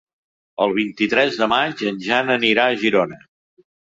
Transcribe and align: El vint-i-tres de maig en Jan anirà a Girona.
El 0.63 0.71
vint-i-tres 0.77 1.37
de 1.41 1.49
maig 1.51 1.83
en 1.91 2.01
Jan 2.07 2.33
anirà 2.39 2.65
a 2.71 2.79
Girona. 2.85 3.21